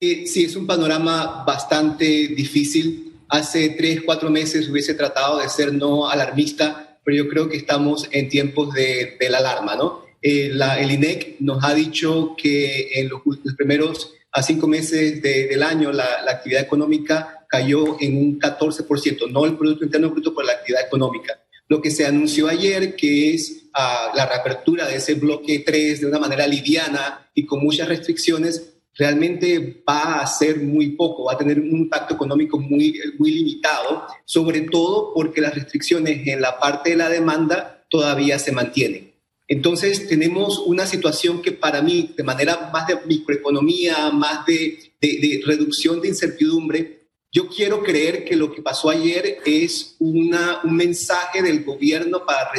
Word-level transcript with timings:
sí, 0.00 0.44
es 0.44 0.56
un 0.56 0.66
panorama 0.66 1.44
bastante 1.46 2.04
difícil. 2.28 3.12
Hace 3.28 3.70
tres, 3.70 4.00
cuatro 4.04 4.30
meses 4.30 4.68
hubiese 4.68 4.94
tratado 4.94 5.38
de 5.38 5.48
ser 5.48 5.72
no 5.74 6.08
alarmista, 6.08 6.98
pero 7.04 7.16
yo 7.16 7.28
creo 7.28 7.48
que 7.48 7.58
estamos 7.58 8.08
en 8.10 8.28
tiempos 8.28 8.74
de, 8.74 9.16
la 9.28 9.38
alarma, 9.38 9.76
¿no? 9.76 10.04
Eh, 10.22 10.52
el 10.78 10.90
INEC 10.90 11.36
nos 11.40 11.62
ha 11.64 11.74
dicho 11.74 12.34
que 12.36 12.90
en 12.94 13.08
los, 13.08 13.20
primeros 13.56 14.14
a 14.32 14.42
cinco 14.42 14.66
meses 14.66 15.20
del 15.22 15.62
año 15.62 15.92
la, 15.92 16.22
la, 16.24 16.32
actividad 16.32 16.62
económica 16.62 17.46
cayó 17.48 17.96
en 18.00 18.16
un 18.16 18.38
14%, 18.38 19.30
no 19.30 19.44
el 19.44 19.56
Producto 19.56 19.84
Interno 19.84 20.10
Bruto, 20.10 20.34
pero 20.34 20.46
la 20.46 20.54
actividad 20.54 20.86
económica. 20.86 21.40
Lo 21.68 21.80
que 21.80 21.90
se 21.90 22.04
anunció 22.04 22.48
ayer, 22.48 22.96
que 22.96 23.34
es 23.34 23.64
uh, 23.74 24.16
la 24.16 24.26
reapertura 24.26 24.88
de 24.88 24.96
ese 24.96 25.14
bloque 25.14 25.60
3 25.60 26.00
de 26.00 26.06
una 26.06 26.18
manera 26.18 26.46
liviana 26.46 27.30
y 27.34 27.46
con 27.46 27.62
muchas 27.62 27.88
restricciones, 27.88 28.69
realmente 29.00 29.82
va 29.88 30.20
a 30.20 30.26
ser 30.26 30.60
muy 30.60 30.90
poco, 30.90 31.24
va 31.24 31.32
a 31.32 31.38
tener 31.38 31.58
un 31.58 31.70
impacto 31.70 32.14
económico 32.14 32.58
muy, 32.58 33.00
muy 33.18 33.32
limitado, 33.32 34.06
sobre 34.26 34.60
todo 34.60 35.14
porque 35.14 35.40
las 35.40 35.54
restricciones 35.54 36.26
en 36.26 36.42
la 36.42 36.58
parte 36.58 36.90
de 36.90 36.96
la 36.96 37.08
demanda 37.08 37.86
todavía 37.88 38.38
se 38.38 38.52
mantienen. 38.52 39.10
Entonces 39.48 40.06
tenemos 40.06 40.58
una 40.58 40.86
situación 40.86 41.40
que 41.40 41.50
para 41.50 41.80
mí, 41.80 42.12
de 42.14 42.22
manera 42.22 42.70
más 42.70 42.86
de 42.86 42.98
microeconomía, 43.06 44.10
más 44.10 44.44
de, 44.44 44.78
de, 45.00 45.40
reducción 45.46 46.02
de 46.02 46.08
incertidumbre, 46.08 47.08
yo 47.32 47.48
quiero 47.48 47.82
creer 47.82 48.26
que 48.26 48.36
lo 48.36 48.52
que 48.52 48.60
pasó 48.60 48.90
ayer 48.90 49.38
es 49.46 49.96
una, 49.98 50.60
un 50.62 50.76
mensaje 50.76 51.42
del 51.42 51.64
gobierno 51.64 52.26
para 52.26 52.50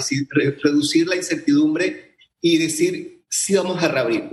reducir 0.64 1.08
la 1.08 1.16
incertidumbre 1.16 2.16
y 2.42 2.58
decir, 2.58 3.21
sí 3.32 3.56
vamos 3.56 3.82
a 3.82 3.88
reabrir. 3.88 4.30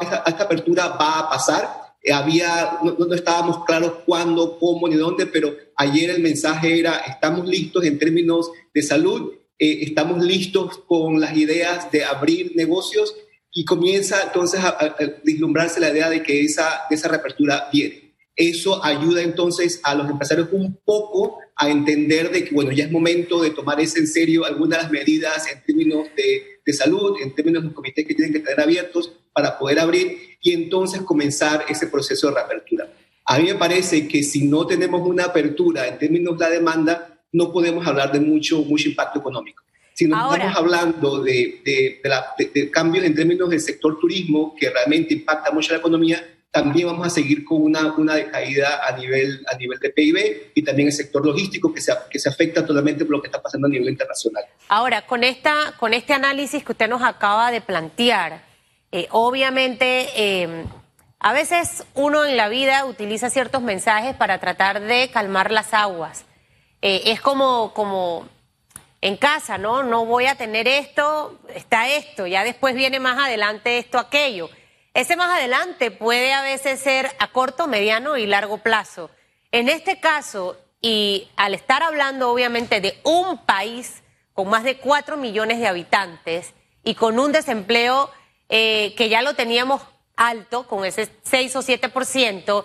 esta, 0.00 0.44
apertura 0.44 0.88
va 0.88 1.18
a 1.18 1.28
pasar. 1.28 1.68
Eh, 2.02 2.12
había, 2.12 2.78
no, 2.82 3.12
estábamos 3.12 3.64
claros 3.64 3.94
cuándo, 4.06 4.58
cómo 4.58 4.88
ni 4.88 4.94
dónde, 4.94 5.26
pero 5.26 5.54
ayer 5.74 6.10
el 6.10 6.22
mensaje 6.22 6.78
era, 6.78 6.98
estamos 6.98 7.46
listos 7.46 7.84
en 7.84 7.98
términos 7.98 8.50
de 8.72 8.82
salud, 8.82 9.32
eh, 9.58 9.78
estamos 9.82 10.22
listos 10.24 10.78
con 10.86 11.20
las 11.20 11.36
ideas 11.36 11.90
de 11.90 12.04
abrir 12.04 12.52
negocios 12.54 13.14
y 13.50 13.64
comienza 13.64 14.22
entonces 14.22 14.60
a, 14.60 14.68
a, 14.68 14.96
vislumbrarse 15.24 15.80
la 15.80 15.90
idea 15.90 16.08
de 16.08 16.22
que 16.22 16.42
esa, 16.42 16.82
esa 16.88 17.08
reapertura 17.08 17.68
viene. 17.72 18.14
Eso 18.36 18.84
ayuda 18.84 19.22
entonces 19.22 19.80
a 19.82 19.94
los 19.94 20.08
empresarios 20.08 20.50
un 20.52 20.78
poco 20.84 21.38
a 21.56 21.70
entender 21.70 22.30
de 22.30 22.44
que, 22.44 22.54
bueno, 22.54 22.70
ya 22.70 22.84
es 22.84 22.92
momento 22.92 23.42
de 23.42 23.50
tomar 23.50 23.80
ese 23.80 23.98
en 23.98 24.06
serio 24.06 24.44
algunas 24.44 24.78
de 24.78 24.82
las 24.82 24.92
medidas 24.92 25.50
en 25.50 25.62
términos 25.64 26.06
de 26.14 26.55
de 26.66 26.72
salud, 26.72 27.16
en 27.22 27.32
términos 27.32 27.62
de 27.62 27.72
comités 27.72 28.04
que 28.04 28.14
tienen 28.14 28.32
que 28.32 28.40
tener 28.40 28.60
abiertos 28.60 29.12
para 29.32 29.56
poder 29.56 29.78
abrir 29.78 30.36
y 30.42 30.52
entonces 30.52 31.00
comenzar 31.02 31.64
ese 31.68 31.86
proceso 31.86 32.26
de 32.26 32.34
reapertura. 32.34 32.92
A 33.24 33.38
mí 33.38 33.44
me 33.44 33.54
parece 33.54 34.08
que 34.08 34.22
si 34.22 34.46
no 34.46 34.66
tenemos 34.66 35.06
una 35.08 35.24
apertura 35.24 35.86
en 35.86 35.98
términos 35.98 36.36
de 36.36 36.44
la 36.44 36.50
demanda, 36.50 37.20
no 37.32 37.52
podemos 37.52 37.86
hablar 37.86 38.12
de 38.12 38.20
mucho, 38.20 38.62
mucho 38.62 38.88
impacto 38.88 39.20
económico. 39.20 39.62
Si 39.94 40.06
no 40.06 40.34
estamos 40.34 40.56
hablando 40.56 41.22
de, 41.22 41.62
de, 41.64 42.02
de 42.52 42.70
cambios 42.70 43.04
en 43.04 43.14
términos 43.14 43.48
del 43.48 43.60
sector 43.60 43.98
turismo, 43.98 44.54
que 44.58 44.68
realmente 44.68 45.14
impacta 45.14 45.50
mucho 45.52 45.72
la 45.72 45.78
economía, 45.78 46.35
también 46.56 46.86
vamos 46.86 47.06
a 47.06 47.10
seguir 47.10 47.44
con 47.44 47.62
una, 47.62 47.92
una 47.98 48.14
decaída 48.14 48.80
a 48.86 48.96
nivel, 48.96 49.44
a 49.52 49.56
nivel 49.56 49.78
de 49.78 49.90
PIB 49.90 50.52
y 50.54 50.62
también 50.62 50.88
el 50.88 50.94
sector 50.94 51.24
logístico 51.24 51.72
que 51.72 51.82
se, 51.82 51.92
que 52.08 52.18
se 52.18 52.30
afecta 52.30 52.64
totalmente 52.64 53.04
por 53.04 53.16
lo 53.16 53.20
que 53.20 53.28
está 53.28 53.42
pasando 53.42 53.66
a 53.66 53.70
nivel 53.70 53.90
internacional. 53.90 54.42
Ahora, 54.68 55.06
con, 55.06 55.22
esta, 55.22 55.74
con 55.78 55.92
este 55.92 56.14
análisis 56.14 56.64
que 56.64 56.72
usted 56.72 56.88
nos 56.88 57.02
acaba 57.02 57.50
de 57.50 57.60
plantear, 57.60 58.42
eh, 58.90 59.06
obviamente 59.10 60.08
eh, 60.16 60.64
a 61.18 61.32
veces 61.34 61.84
uno 61.92 62.24
en 62.24 62.38
la 62.38 62.48
vida 62.48 62.86
utiliza 62.86 63.28
ciertos 63.28 63.60
mensajes 63.60 64.16
para 64.16 64.38
tratar 64.38 64.80
de 64.80 65.10
calmar 65.12 65.52
las 65.52 65.74
aguas. 65.74 66.24
Eh, 66.80 67.02
es 67.06 67.20
como, 67.20 67.74
como 67.74 68.28
en 69.02 69.18
casa, 69.18 69.58
¿no? 69.58 69.82
No 69.82 70.06
voy 70.06 70.24
a 70.24 70.36
tener 70.36 70.66
esto, 70.66 71.38
está 71.54 71.90
esto, 71.90 72.26
ya 72.26 72.44
después 72.44 72.74
viene 72.74 72.98
más 72.98 73.18
adelante 73.18 73.76
esto, 73.76 73.98
aquello. 73.98 74.48
Ese 74.96 75.14
más 75.14 75.28
adelante 75.28 75.90
puede 75.90 76.32
a 76.32 76.40
veces 76.40 76.80
ser 76.80 77.14
a 77.18 77.28
corto, 77.28 77.66
mediano 77.66 78.16
y 78.16 78.24
largo 78.24 78.56
plazo. 78.56 79.10
En 79.52 79.68
este 79.68 80.00
caso, 80.00 80.56
y 80.80 81.28
al 81.36 81.52
estar 81.52 81.82
hablando 81.82 82.30
obviamente 82.30 82.80
de 82.80 82.98
un 83.04 83.44
país 83.44 84.02
con 84.32 84.48
más 84.48 84.64
de 84.64 84.78
cuatro 84.78 85.18
millones 85.18 85.58
de 85.58 85.66
habitantes 85.66 86.54
y 86.82 86.94
con 86.94 87.18
un 87.18 87.30
desempleo 87.30 88.10
eh, 88.48 88.94
que 88.96 89.10
ya 89.10 89.20
lo 89.20 89.34
teníamos 89.34 89.82
alto, 90.16 90.66
con 90.66 90.86
ese 90.86 91.10
6 91.24 91.56
o 91.56 91.60
7%, 91.60 92.64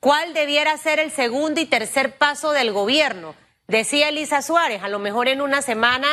¿cuál 0.00 0.34
debiera 0.34 0.76
ser 0.78 0.98
el 0.98 1.12
segundo 1.12 1.60
y 1.60 1.66
tercer 1.66 2.18
paso 2.18 2.50
del 2.50 2.72
gobierno? 2.72 3.36
Decía 3.68 4.08
Elisa 4.08 4.42
Suárez, 4.42 4.82
a 4.82 4.88
lo 4.88 4.98
mejor 4.98 5.28
en 5.28 5.40
una 5.40 5.62
semana 5.62 6.08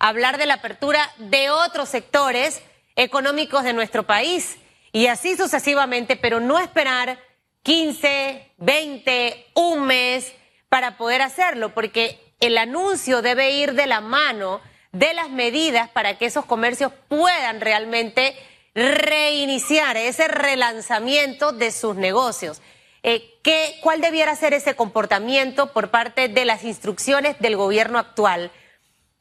hablar 0.00 0.38
de 0.38 0.46
la 0.46 0.54
apertura 0.54 1.08
de 1.18 1.50
otros 1.50 1.88
sectores 1.88 2.62
económicos 2.96 3.62
de 3.62 3.74
nuestro 3.74 4.02
país 4.02 4.58
y 4.92 5.06
así 5.06 5.36
sucesivamente, 5.36 6.16
pero 6.16 6.40
no 6.40 6.58
esperar 6.58 7.18
15, 7.62 8.52
20, 8.56 9.46
un 9.54 9.82
mes 9.86 10.32
para 10.68 10.96
poder 10.96 11.22
hacerlo, 11.22 11.74
porque 11.74 12.18
el 12.40 12.56
anuncio 12.56 13.22
debe 13.22 13.52
ir 13.52 13.74
de 13.74 13.86
la 13.86 14.00
mano 14.00 14.60
de 14.92 15.12
las 15.14 15.30
medidas 15.30 15.88
para 15.90 16.16
que 16.16 16.26
esos 16.26 16.46
comercios 16.46 16.92
puedan 17.08 17.60
realmente 17.60 18.34
reiniciar 18.74 19.96
ese 19.96 20.28
relanzamiento 20.28 21.52
de 21.52 21.70
sus 21.72 21.96
negocios. 21.96 22.60
Eh, 23.02 23.38
¿qué, 23.42 23.78
¿Cuál 23.82 24.00
debiera 24.00 24.34
ser 24.36 24.54
ese 24.54 24.74
comportamiento 24.74 25.72
por 25.72 25.90
parte 25.90 26.28
de 26.28 26.44
las 26.44 26.64
instrucciones 26.64 27.38
del 27.38 27.56
gobierno 27.56 27.98
actual? 27.98 28.50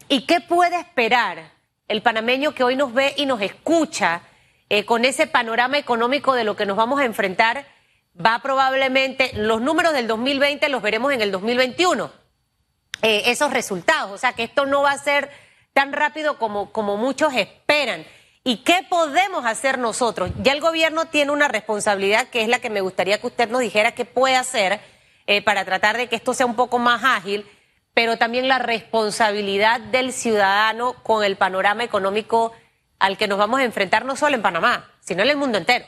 ¿Y 0.10 0.26
qué 0.26 0.40
puede 0.42 0.80
esperar 0.80 1.52
el 1.88 2.02
panameño 2.02 2.54
que 2.54 2.64
hoy 2.64 2.76
nos 2.76 2.94
ve 2.94 3.14
y 3.18 3.26
nos 3.26 3.42
escucha? 3.42 4.22
Eh, 4.70 4.86
con 4.86 5.06
ese 5.06 5.28
panorama 5.28 5.78
económico 5.78 6.34
de 6.34 6.44
lo 6.44 6.56
que 6.56 6.66
nos 6.66 6.76
vamos 6.76 7.00
a 7.00 7.06
enfrentar, 7.06 7.66
va 8.20 8.40
probablemente, 8.40 9.32
los 9.34 9.62
números 9.62 9.94
del 9.94 10.08
2020 10.08 10.68
los 10.70 10.82
veremos 10.82 11.14
en 11.14 11.22
el 11.22 11.32
2021, 11.32 12.12
eh, 13.02 13.24
esos 13.28 13.52
resultados. 13.52 14.12
O 14.12 14.18
sea 14.18 14.34
que 14.34 14.44
esto 14.44 14.66
no 14.66 14.82
va 14.82 14.92
a 14.92 14.98
ser 14.98 15.30
tan 15.74 15.94
rápido 15.94 16.38
como, 16.38 16.72
como 16.72 16.98
muchos 16.98 17.34
esperan. 17.34 18.06
¿Y 18.44 18.64
qué 18.64 18.86
podemos 18.90 19.46
hacer 19.46 19.78
nosotros? 19.78 20.32
Ya 20.42 20.54
el 20.54 20.62
gobierno 20.62 21.06
tiene 21.06 21.32
una 21.32 21.48
responsabilidad 21.48 22.28
que 22.30 22.42
es 22.42 22.48
la 22.48 22.60
que 22.60 22.70
me 22.70 22.82
gustaría 22.82 23.20
que 23.20 23.28
usted 23.28 23.50
nos 23.50 23.62
dijera 23.62 23.94
qué 23.94 24.06
puede 24.06 24.36
hacer 24.36 24.80
eh, 25.28 25.42
para 25.42 25.66
tratar 25.66 25.98
de 25.98 26.08
que 26.08 26.16
esto 26.16 26.34
sea 26.34 26.46
un 26.46 26.56
poco 26.56 26.80
más 26.80 27.04
ágil, 27.04 27.46
pero 27.94 28.18
también 28.18 28.48
la 28.48 28.60
responsabilidad 28.60 29.80
del 29.82 30.14
ciudadano 30.14 30.94
con 31.04 31.24
el 31.26 31.36
panorama 31.36 31.84
económico 31.84 32.54
al 33.00 33.18
que 33.18 33.28
nos 33.28 33.38
vamos 33.38 33.60
a 33.60 33.64
enfrentar 33.64 34.06
no 34.06 34.16
solo 34.16 34.36
en 34.36 34.42
Panamá, 34.42 34.92
sino 35.02 35.24
en 35.24 35.30
el 35.30 35.38
mundo 35.38 35.58
entero. 35.58 35.86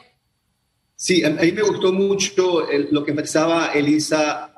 Sí, 0.95 1.23
a 1.23 1.29
mí 1.29 1.51
me 1.51 1.61
gustó 1.61 1.93
mucho 1.93 2.67
lo 2.91 3.05
que 3.05 3.11
empezaba 3.11 3.71
Elisa 3.73 4.53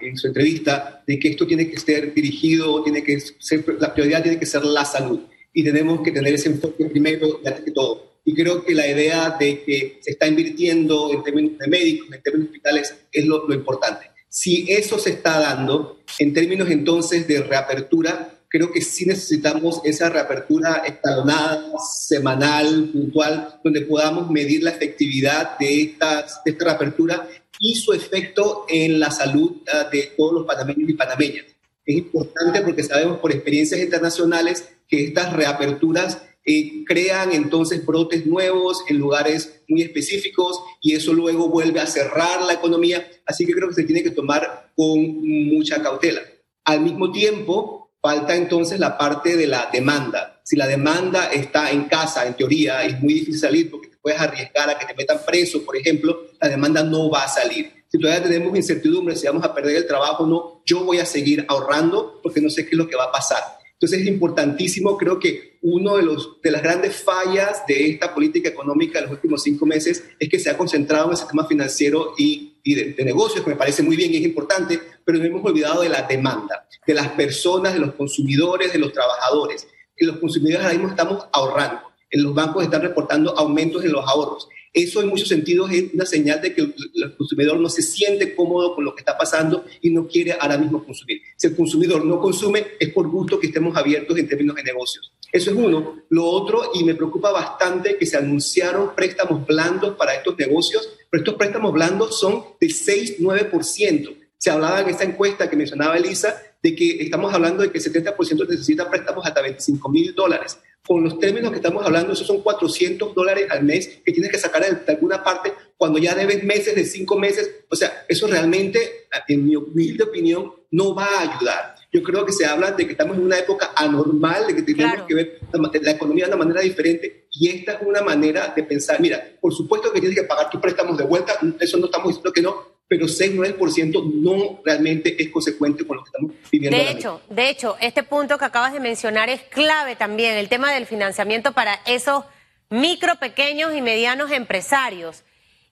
en 0.00 0.16
su 0.16 0.28
entrevista, 0.28 1.02
de 1.06 1.18
que 1.18 1.28
esto 1.28 1.46
tiene 1.46 1.68
que 1.68 1.78
ser 1.78 2.14
dirigido, 2.14 2.82
tiene 2.82 3.02
que 3.02 3.20
ser, 3.20 3.64
la 3.78 3.92
prioridad 3.92 4.22
tiene 4.22 4.38
que 4.38 4.46
ser 4.46 4.64
la 4.64 4.84
salud 4.84 5.20
y 5.52 5.64
tenemos 5.64 6.00
que 6.02 6.12
tener 6.12 6.34
ese 6.34 6.48
enfoque 6.48 6.86
primero 6.86 7.40
antes 7.44 7.64
que 7.64 7.72
todo. 7.72 8.20
Y 8.24 8.34
creo 8.34 8.64
que 8.64 8.74
la 8.74 8.86
idea 8.86 9.36
de 9.38 9.62
que 9.62 9.98
se 10.00 10.12
está 10.12 10.28
invirtiendo 10.28 11.12
en 11.12 11.22
términos 11.22 11.58
de 11.58 11.66
médicos, 11.66 12.08
en 12.12 12.22
términos 12.22 12.48
hospitales, 12.48 12.94
es 13.10 13.24
lo, 13.26 13.46
lo 13.48 13.54
importante. 13.54 14.06
Si 14.28 14.70
eso 14.70 14.98
se 14.98 15.10
está 15.10 15.40
dando, 15.40 16.00
en 16.18 16.32
términos 16.32 16.70
entonces 16.70 17.26
de 17.26 17.42
reapertura, 17.42 18.39
creo 18.50 18.72
que 18.72 18.82
sí 18.82 19.06
necesitamos 19.06 19.80
esa 19.84 20.10
reapertura 20.10 20.82
escalonada, 20.84 21.72
semanal, 21.88 22.90
puntual, 22.92 23.60
donde 23.62 23.82
podamos 23.82 24.28
medir 24.28 24.64
la 24.64 24.70
efectividad 24.70 25.56
de, 25.58 25.82
estas, 25.82 26.40
esta 26.44 26.64
reapertura 26.64 27.28
y 27.60 27.76
su 27.76 27.92
efecto 27.92 28.66
en 28.68 28.98
la 28.98 29.10
salud 29.10 29.62
ah, 29.72 29.88
de 29.90 30.12
todos 30.16 30.32
los 30.32 30.46
panameños 30.46 30.90
y 30.90 30.94
panameñas. 30.94 31.44
Es 31.86 31.96
importante 31.96 32.60
porque 32.62 32.82
sabemos 32.82 33.18
por 33.18 33.32
experiencias 33.32 33.80
internacionales 33.80 34.68
que 34.88 35.04
estas 35.04 35.32
reaperturas 35.32 36.22
eh, 36.44 36.84
crean 36.86 37.32
entonces 37.32 37.84
brotes 37.86 38.26
nuevos 38.26 38.82
en 38.88 38.98
lugares 38.98 39.62
muy 39.68 39.82
específicos 39.82 40.60
y 40.80 40.94
eso 40.94 41.12
luego 41.12 41.48
vuelve 41.48 41.80
a 41.80 41.86
cerrar 41.86 42.42
la 42.42 42.54
economía. 42.54 43.06
Así 43.26 43.46
que 43.46 43.52
creo 43.52 43.68
que 43.68 43.74
se 43.74 43.84
tiene 43.84 44.02
que 44.02 44.10
tomar 44.10 44.72
con 44.74 45.22
mucha 45.48 45.80
cautela. 45.82 46.22
Al 46.64 46.80
mismo 46.80 47.12
tiempo, 47.12 47.79
Falta 48.02 48.34
entonces 48.34 48.80
la 48.80 48.96
parte 48.96 49.36
de 49.36 49.46
la 49.46 49.68
demanda. 49.70 50.40
Si 50.42 50.56
la 50.56 50.66
demanda 50.66 51.26
está 51.26 51.70
en 51.70 51.84
casa, 51.84 52.26
en 52.26 52.34
teoría, 52.34 52.82
es 52.84 52.98
muy 53.00 53.14
difícil 53.14 53.38
salir 53.38 53.70
porque 53.70 53.88
te 53.88 53.98
puedes 53.98 54.18
arriesgar 54.18 54.70
a 54.70 54.78
que 54.78 54.86
te 54.86 54.94
metan 54.94 55.20
preso, 55.26 55.62
por 55.64 55.76
ejemplo, 55.76 56.28
la 56.40 56.48
demanda 56.48 56.82
no 56.82 57.10
va 57.10 57.24
a 57.24 57.28
salir. 57.28 57.70
Si 57.88 57.98
todavía 57.98 58.22
tenemos 58.22 58.56
incertidumbre 58.56 59.16
si 59.16 59.26
vamos 59.26 59.44
a 59.44 59.54
perder 59.54 59.76
el 59.76 59.86
trabajo 59.86 60.24
o 60.24 60.26
no, 60.26 60.62
yo 60.64 60.84
voy 60.84 60.98
a 60.98 61.04
seguir 61.04 61.44
ahorrando 61.48 62.20
porque 62.22 62.40
no 62.40 62.48
sé 62.48 62.64
qué 62.64 62.70
es 62.70 62.78
lo 62.78 62.88
que 62.88 62.96
va 62.96 63.04
a 63.04 63.12
pasar. 63.12 63.42
Entonces 63.72 64.00
es 64.00 64.06
importantísimo, 64.06 64.96
creo 64.96 65.18
que 65.18 65.58
uno 65.62 65.96
de, 65.96 66.02
los, 66.02 66.40
de 66.42 66.50
las 66.50 66.62
grandes 66.62 66.96
fallas 66.96 67.64
de 67.66 67.90
esta 67.90 68.14
política 68.14 68.48
económica 68.48 68.98
de 68.98 69.06
los 69.06 69.12
últimos 69.12 69.42
cinco 69.42 69.66
meses 69.66 70.04
es 70.18 70.28
que 70.28 70.38
se 70.38 70.50
ha 70.50 70.56
concentrado 70.56 71.06
en 71.06 71.10
el 71.12 71.16
sistema 71.16 71.46
financiero 71.46 72.14
y, 72.16 72.49
y 72.62 72.74
de, 72.74 72.84
de, 72.92 73.04
negocios, 73.04 73.44
que 73.44 73.50
me 73.50 73.56
parece 73.56 73.82
muy 73.82 73.96
bien 73.96 74.12
y 74.12 74.16
es 74.16 74.22
importante, 74.22 74.80
pero 75.04 75.18
nos 75.18 75.26
hemos 75.26 75.44
olvidado 75.44 75.82
de 75.82 75.88
la 75.88 76.02
demanda, 76.02 76.66
de 76.86 76.94
las 76.94 77.08
personas, 77.10 77.74
de 77.74 77.80
los 77.80 77.94
consumidores, 77.94 78.72
de 78.72 78.78
los 78.78 78.92
trabajadores. 78.92 79.66
Y 79.96 80.06
los 80.06 80.18
consumidores 80.18 80.64
ahora 80.64 80.74
mismo 80.74 80.88
estamos 80.90 81.26
ahorrando. 81.32 81.82
En 82.10 82.22
los 82.22 82.34
bancos 82.34 82.64
están 82.64 82.82
reportando 82.82 83.36
aumentos 83.38 83.84
en 83.84 83.92
los 83.92 84.06
ahorros. 84.06 84.48
Eso 84.72 85.02
en 85.02 85.08
muchos 85.08 85.28
sentidos 85.28 85.70
es 85.72 85.92
una 85.92 86.06
señal 86.06 86.40
de 86.40 86.54
que 86.54 86.60
el, 86.60 87.16
consumidor 87.16 87.58
no 87.58 87.68
se 87.68 87.82
siente 87.82 88.36
cómodo 88.36 88.74
con 88.74 88.84
lo 88.84 88.94
que 88.94 89.00
está 89.00 89.18
pasando 89.18 89.64
y 89.80 89.90
no 89.90 90.06
quiere 90.06 90.36
ahora 90.38 90.58
mismo 90.58 90.84
consumir. 90.84 91.22
Si 91.36 91.48
el 91.48 91.56
consumidor 91.56 92.04
no 92.04 92.20
consume, 92.20 92.66
es 92.78 92.92
por 92.92 93.08
gusto 93.08 93.40
que 93.40 93.48
estemos 93.48 93.76
abiertos 93.76 94.16
en 94.16 94.28
términos 94.28 94.54
de 94.54 94.62
negocios. 94.62 95.12
Eso 95.32 95.50
es 95.50 95.56
uno. 95.56 96.02
Lo 96.10 96.24
otro, 96.24 96.70
y 96.74 96.84
me 96.84 96.94
preocupa 96.94 97.32
bastante, 97.32 97.96
que 97.96 98.06
se 98.06 98.16
anunciaron 98.16 98.94
préstamos 98.94 99.44
blandos 99.44 99.96
para 99.96 100.14
estos 100.14 100.38
negocios, 100.38 100.88
pero 101.10 101.22
estos 101.22 101.34
préstamos 101.34 101.72
blandos 101.72 102.18
son 102.18 102.44
de 102.60 102.68
6-9%. 102.68 104.16
Se 104.38 104.50
hablaba 104.50 104.80
en 104.80 104.88
esta 104.88 105.04
encuesta 105.04 105.50
que 105.50 105.56
mencionaba 105.56 105.96
Elisa 105.96 106.40
de 106.62 106.74
que 106.74 107.02
estamos 107.02 107.32
hablando 107.34 107.62
de 107.62 107.70
que 107.70 107.78
el 107.78 107.84
70% 107.84 108.48
necesita 108.48 108.88
préstamos 108.88 109.26
hasta 109.26 109.42
25 109.42 109.88
mil 109.88 110.14
dólares 110.14 110.58
con 110.86 111.04
los 111.04 111.18
términos 111.18 111.50
que 111.50 111.58
estamos 111.58 111.84
hablando, 111.84 112.12
esos 112.12 112.26
son 112.26 112.42
400 112.42 113.14
dólares 113.14 113.46
al 113.50 113.62
mes 113.62 114.00
que 114.04 114.12
tienes 114.12 114.30
que 114.30 114.38
sacar 114.38 114.62
de 114.62 114.92
alguna 114.92 115.22
parte 115.22 115.52
cuando 115.76 115.98
ya 115.98 116.14
debes 116.14 116.42
meses 116.42 116.74
de 116.74 116.84
cinco 116.84 117.18
meses. 117.18 117.48
O 117.68 117.76
sea, 117.76 118.04
eso 118.08 118.26
realmente, 118.26 119.06
en 119.28 119.46
mi 119.46 119.56
humilde 119.56 120.04
opinión, 120.04 120.52
no 120.70 120.94
va 120.94 121.04
a 121.04 121.32
ayudar. 121.32 121.74
Yo 121.92 122.02
creo 122.02 122.24
que 122.24 122.32
se 122.32 122.46
habla 122.46 122.72
de 122.72 122.86
que 122.86 122.92
estamos 122.92 123.16
en 123.16 123.24
una 123.24 123.38
época 123.38 123.72
anormal, 123.76 124.46
de 124.46 124.56
que 124.56 124.62
tenemos 124.62 125.06
que 125.06 125.14
ver 125.14 125.40
la, 125.52 125.90
economía 125.90 126.26
de 126.26 126.34
una 126.34 126.44
manera 126.44 126.60
diferente 126.60 127.19
y 127.32 127.48
esta 127.48 127.72
es 127.74 127.82
una 127.82 128.02
manera 128.02 128.52
de 128.54 128.62
pensar, 128.64 129.00
mira, 129.00 129.22
por 129.40 129.54
supuesto 129.54 129.92
que 129.92 130.00
tienes 130.00 130.18
que 130.18 130.24
pagar 130.24 130.50
tus 130.50 130.60
préstamos 130.60 130.98
de 130.98 131.04
vuelta, 131.04 131.38
eso 131.60 131.76
no 131.78 131.86
estamos 131.86 132.08
diciendo 132.08 132.32
que 132.32 132.42
no, 132.42 132.70
pero 132.88 133.06
6-9% 133.06 134.14
no 134.14 134.60
realmente 134.64 135.22
es 135.22 135.30
consecuente 135.30 135.86
con 135.86 135.98
lo 135.98 136.02
que 136.02 136.08
estamos 136.08 136.32
viviendo. 136.50 136.76
De 136.76 136.90
hecho, 136.90 137.20
de 137.30 137.48
hecho, 137.48 137.76
este 137.80 138.02
punto 138.02 138.36
que 138.36 138.44
acabas 138.44 138.72
de 138.72 138.80
mencionar 138.80 139.28
es 139.28 139.42
clave 139.42 139.94
también, 139.94 140.36
el 140.36 140.48
tema 140.48 140.72
del 140.72 140.86
financiamiento 140.86 141.52
para 141.52 141.74
esos 141.86 142.24
micro, 142.68 143.16
pequeños 143.16 143.74
y 143.74 143.80
medianos 143.80 144.32
empresarios. 144.32 145.22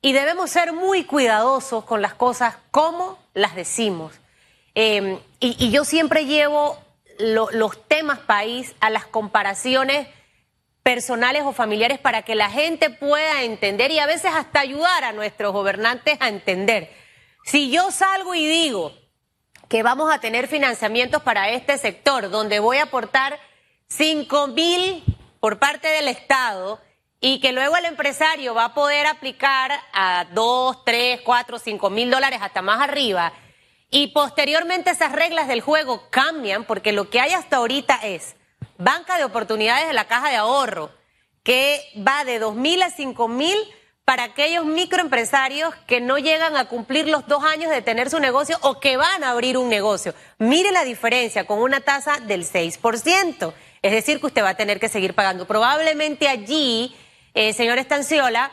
Y 0.00 0.12
debemos 0.12 0.50
ser 0.50 0.72
muy 0.72 1.02
cuidadosos 1.02 1.84
con 1.84 2.02
las 2.02 2.14
cosas 2.14 2.56
como 2.70 3.18
las 3.34 3.56
decimos. 3.56 4.12
Eh, 4.76 5.18
y, 5.40 5.56
y, 5.58 5.72
yo 5.72 5.84
siempre 5.84 6.24
llevo 6.26 6.78
lo, 7.18 7.48
los 7.50 7.88
temas 7.88 8.20
país 8.20 8.76
a 8.78 8.90
las 8.90 9.06
comparaciones 9.06 10.06
personales 10.88 11.42
o 11.44 11.52
familiares 11.52 11.98
para 11.98 12.22
que 12.22 12.34
la 12.34 12.48
gente 12.48 12.88
pueda 12.88 13.42
entender 13.42 13.90
y 13.90 13.98
a 13.98 14.06
veces 14.06 14.32
hasta 14.34 14.60
ayudar 14.60 15.04
a 15.04 15.12
nuestros 15.12 15.52
gobernantes 15.52 16.16
a 16.18 16.28
entender. 16.28 16.90
Si 17.44 17.70
yo 17.70 17.90
salgo 17.90 18.34
y 18.34 18.46
digo 18.46 18.94
que 19.68 19.82
vamos 19.82 20.10
a 20.10 20.18
tener 20.18 20.48
financiamientos 20.48 21.22
para 21.22 21.50
este 21.50 21.76
sector, 21.76 22.30
donde 22.30 22.58
voy 22.58 22.78
a 22.78 22.84
aportar 22.84 23.38
5 23.88 24.46
mil 24.46 25.04
por 25.40 25.58
parte 25.58 25.88
del 25.88 26.08
Estado 26.08 26.80
y 27.20 27.40
que 27.40 27.52
luego 27.52 27.76
el 27.76 27.84
empresario 27.84 28.54
va 28.54 28.64
a 28.64 28.74
poder 28.74 29.06
aplicar 29.08 29.70
a 29.92 30.24
2, 30.32 30.86
3, 30.86 31.20
4, 31.20 31.58
5 31.58 31.90
mil 31.90 32.10
dólares 32.10 32.38
hasta 32.40 32.62
más 32.62 32.80
arriba, 32.80 33.34
y 33.90 34.06
posteriormente 34.06 34.88
esas 34.88 35.12
reglas 35.12 35.48
del 35.48 35.60
juego 35.60 36.08
cambian, 36.08 36.64
porque 36.64 36.92
lo 36.92 37.10
que 37.10 37.20
hay 37.20 37.34
hasta 37.34 37.58
ahorita 37.58 37.96
es 38.04 38.37
banca 38.78 39.18
de 39.18 39.24
oportunidades 39.24 39.88
de 39.88 39.92
la 39.92 40.06
caja 40.06 40.30
de 40.30 40.36
ahorro, 40.36 40.90
que 41.42 41.82
va 41.96 42.24
de 42.24 42.38
2 42.38 42.54
mil 42.54 42.82
a 42.82 42.90
5 42.90 43.28
mil 43.28 43.56
para 44.04 44.24
aquellos 44.24 44.64
microempresarios 44.64 45.74
que 45.86 46.00
no 46.00 46.16
llegan 46.16 46.56
a 46.56 46.64
cumplir 46.64 47.06
los 47.08 47.26
dos 47.26 47.44
años 47.44 47.70
de 47.70 47.82
tener 47.82 48.08
su 48.08 48.18
negocio 48.20 48.56
o 48.62 48.80
que 48.80 48.96
van 48.96 49.22
a 49.22 49.32
abrir 49.32 49.58
un 49.58 49.68
negocio. 49.68 50.14
Mire 50.38 50.72
la 50.72 50.84
diferencia 50.84 51.44
con 51.44 51.58
una 51.58 51.80
tasa 51.80 52.18
del 52.20 52.46
6%. 52.46 53.52
Es 53.82 53.92
decir, 53.92 54.18
que 54.18 54.26
usted 54.26 54.42
va 54.42 54.50
a 54.50 54.56
tener 54.56 54.80
que 54.80 54.88
seguir 54.88 55.14
pagando. 55.14 55.46
Probablemente 55.46 56.26
allí, 56.26 56.96
eh, 57.34 57.52
señor 57.52 57.76
Estanciola, 57.76 58.50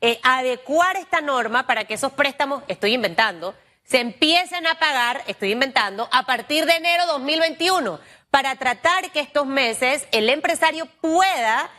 eh, 0.00 0.18
adecuar 0.22 0.96
esta 0.96 1.20
norma 1.20 1.66
para 1.66 1.84
que 1.84 1.94
esos 1.94 2.12
préstamos, 2.12 2.62
estoy 2.66 2.94
inventando, 2.94 3.54
se 3.84 4.00
empiecen 4.00 4.66
a 4.66 4.78
pagar, 4.78 5.22
estoy 5.26 5.52
inventando, 5.52 6.08
a 6.10 6.24
partir 6.24 6.66
de 6.66 6.74
enero 6.74 7.06
2021, 7.06 8.00
para 8.36 8.54
tratar 8.56 9.10
que 9.12 9.20
estos 9.20 9.46
meses 9.46 10.06
el 10.12 10.28
empresario 10.28 10.84
pueda, 11.00 11.70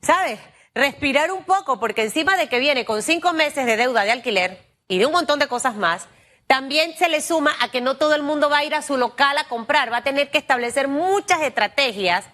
¿sabes? 0.00 0.38
respirar 0.76 1.32
un 1.32 1.42
poco, 1.42 1.80
porque 1.80 2.02
encima 2.02 2.36
de 2.36 2.48
que 2.48 2.60
viene 2.60 2.84
con 2.84 3.02
cinco 3.02 3.32
meses 3.32 3.66
de 3.66 3.76
deuda 3.76 4.04
de 4.04 4.12
alquiler 4.12 4.64
y 4.86 4.98
de 4.98 5.06
un 5.06 5.12
montón 5.12 5.40
de 5.40 5.48
cosas 5.48 5.74
más, 5.74 6.06
también 6.46 6.96
se 6.96 7.08
le 7.08 7.20
suma 7.20 7.52
a 7.58 7.68
que 7.72 7.80
no 7.80 7.96
todo 7.96 8.14
el 8.14 8.22
mundo 8.22 8.48
va 8.48 8.58
a 8.58 8.64
ir 8.64 8.76
a 8.76 8.82
su 8.82 8.96
local 8.96 9.36
a 9.38 9.48
comprar, 9.48 9.92
va 9.92 9.96
a 9.96 10.04
tener 10.04 10.30
que 10.30 10.38
establecer 10.38 10.86
muchas 10.86 11.42
estrategias 11.42 12.24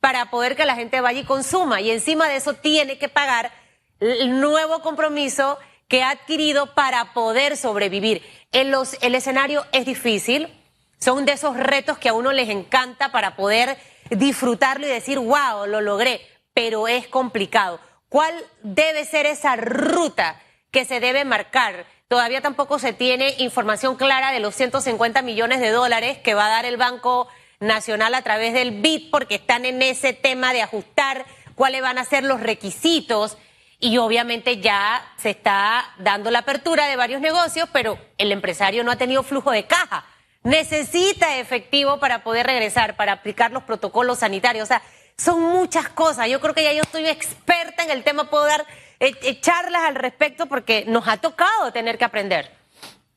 para 0.00 0.30
poder 0.30 0.56
que 0.56 0.64
la 0.64 0.74
gente 0.74 1.02
vaya 1.02 1.20
y 1.20 1.24
consuma. 1.24 1.82
Y 1.82 1.90
encima 1.90 2.26
de 2.26 2.36
eso 2.36 2.54
tiene 2.54 2.96
que 2.96 3.10
pagar 3.10 3.52
el 4.00 4.40
nuevo 4.40 4.80
compromiso 4.80 5.58
que 5.88 6.02
ha 6.02 6.08
adquirido 6.08 6.74
para 6.74 7.12
poder 7.12 7.58
sobrevivir. 7.58 8.22
En 8.50 8.70
los, 8.70 8.96
el 9.02 9.14
escenario 9.14 9.66
es 9.72 9.84
difícil, 9.84 10.48
son 10.98 11.24
de 11.24 11.32
esos 11.32 11.56
retos 11.56 11.98
que 11.98 12.08
a 12.08 12.14
uno 12.14 12.32
les 12.32 12.48
encanta 12.48 13.12
para 13.12 13.36
poder 13.36 13.78
disfrutarlo 14.10 14.86
y 14.86 14.90
decir, 14.90 15.18
wow, 15.18 15.66
lo 15.66 15.80
logré, 15.80 16.20
pero 16.54 16.88
es 16.88 17.06
complicado. 17.08 17.80
¿Cuál 18.08 18.34
debe 18.62 19.04
ser 19.04 19.26
esa 19.26 19.56
ruta 19.56 20.40
que 20.70 20.84
se 20.84 21.00
debe 21.00 21.24
marcar? 21.24 21.86
Todavía 22.08 22.40
tampoco 22.40 22.78
se 22.78 22.94
tiene 22.94 23.34
información 23.38 23.96
clara 23.96 24.32
de 24.32 24.40
los 24.40 24.54
150 24.54 25.20
millones 25.22 25.60
de 25.60 25.70
dólares 25.70 26.18
que 26.18 26.34
va 26.34 26.46
a 26.46 26.50
dar 26.50 26.64
el 26.64 26.78
Banco 26.78 27.28
Nacional 27.60 28.14
a 28.14 28.22
través 28.22 28.54
del 28.54 28.80
BID, 28.80 29.10
porque 29.10 29.34
están 29.34 29.66
en 29.66 29.82
ese 29.82 30.14
tema 30.14 30.52
de 30.54 30.62
ajustar 30.62 31.26
cuáles 31.54 31.82
van 31.82 31.98
a 31.98 32.04
ser 32.04 32.24
los 32.24 32.40
requisitos. 32.40 33.36
Y 33.78 33.98
obviamente 33.98 34.58
ya 34.58 35.06
se 35.18 35.30
está 35.30 35.94
dando 35.98 36.30
la 36.30 36.40
apertura 36.40 36.86
de 36.86 36.96
varios 36.96 37.20
negocios, 37.20 37.68
pero 37.72 37.98
el 38.16 38.32
empresario 38.32 38.84
no 38.84 38.90
ha 38.90 38.96
tenido 38.96 39.22
flujo 39.22 39.50
de 39.50 39.66
caja. 39.66 40.06
Necesita 40.44 41.38
efectivo 41.38 41.98
para 41.98 42.22
poder 42.22 42.46
regresar, 42.46 42.96
para 42.96 43.12
aplicar 43.12 43.50
los 43.52 43.64
protocolos 43.64 44.20
sanitarios. 44.20 44.64
O 44.64 44.66
sea, 44.66 44.82
son 45.16 45.40
muchas 45.40 45.88
cosas. 45.88 46.28
Yo 46.28 46.40
creo 46.40 46.54
que 46.54 46.62
ya 46.62 46.72
yo 46.72 46.82
estoy 46.82 47.06
experta 47.06 47.84
en 47.84 47.90
el 47.90 48.04
tema, 48.04 48.30
puedo 48.30 48.44
dar 48.44 48.64
eh, 49.00 49.12
eh, 49.22 49.40
charlas 49.40 49.82
al 49.82 49.96
respecto 49.96 50.46
porque 50.46 50.84
nos 50.86 51.08
ha 51.08 51.16
tocado 51.16 51.72
tener 51.72 51.98
que 51.98 52.04
aprender. 52.04 52.50